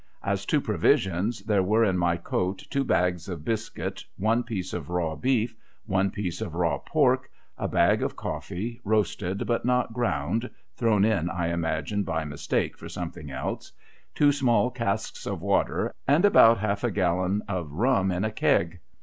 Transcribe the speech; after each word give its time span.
As 0.23 0.47
to 0.47 0.59
provisions, 0.59 1.43
there 1.43 1.61
were 1.61 1.83
in 1.85 1.95
my 1.95 2.17
boat 2.17 2.65
two 2.71 2.83
bags 2.83 3.29
of 3.29 3.45
biscuit, 3.45 4.03
one 4.17 4.41
piece 4.41 4.73
of 4.73 4.89
raw 4.89 5.13
beef, 5.15 5.55
one 5.85 6.09
piece 6.09 6.41
of 6.41 6.55
raw 6.55 6.79
pork, 6.79 7.29
a 7.55 7.67
bag 7.67 8.01
of 8.01 8.15
coftee, 8.15 8.81
roasted 8.83 9.45
but 9.45 9.63
not 9.63 9.93
ground 9.93 10.49
(thrown 10.75 11.05
in, 11.05 11.29
I 11.29 11.49
imagine, 11.49 12.01
by 12.01 12.25
mistake, 12.25 12.79
for 12.79 12.89
something 12.89 13.29
else), 13.29 13.71
two 14.15 14.31
small 14.31 14.71
casks 14.71 15.27
of 15.27 15.39
water, 15.43 15.93
and 16.07 16.25
about 16.25 16.57
half 16.57 16.83
a 16.83 16.89
gallon 16.89 17.43
of 17.47 17.71
rum 17.71 18.11
in 18.11 18.23
a 18.25 18.31
keg. 18.31 18.79